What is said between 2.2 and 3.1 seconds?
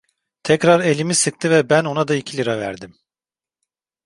lira verdim…